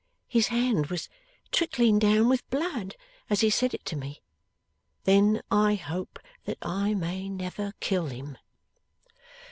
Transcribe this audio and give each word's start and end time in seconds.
His 0.27 0.47
hand 0.47 0.87
was 0.87 1.09
trickling 1.51 1.99
down 1.99 2.27
with 2.27 2.49
blood 2.49 2.95
as 3.29 3.41
he 3.41 3.51
said 3.51 3.75
to 3.85 3.95
me, 3.95 4.23
"Then 5.03 5.43
I 5.51 5.75
hope 5.75 6.17
that 6.45 6.57
I 6.63 6.95
may 6.95 7.29
never 7.29 7.73
kill 7.81 8.07
him! 8.07 8.39